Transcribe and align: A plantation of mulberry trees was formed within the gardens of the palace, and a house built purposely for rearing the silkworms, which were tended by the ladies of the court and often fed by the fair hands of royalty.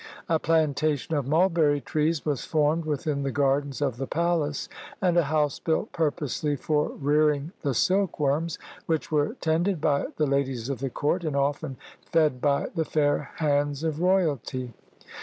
A 0.27 0.39
plantation 0.39 1.13
of 1.13 1.27
mulberry 1.27 1.79
trees 1.79 2.25
was 2.25 2.43
formed 2.43 2.85
within 2.85 3.21
the 3.21 3.29
gardens 3.31 3.83
of 3.83 3.97
the 3.97 4.07
palace, 4.07 4.67
and 4.99 5.15
a 5.15 5.25
house 5.25 5.59
built 5.59 5.91
purposely 5.91 6.55
for 6.55 6.89
rearing 6.93 7.51
the 7.61 7.75
silkworms, 7.75 8.57
which 8.87 9.11
were 9.11 9.35
tended 9.39 9.79
by 9.79 10.07
the 10.17 10.25
ladies 10.25 10.69
of 10.69 10.79
the 10.79 10.89
court 10.89 11.23
and 11.23 11.35
often 11.35 11.77
fed 12.11 12.41
by 12.41 12.69
the 12.73 12.83
fair 12.83 13.29
hands 13.35 13.83
of 13.83 14.01
royalty. 14.01 14.73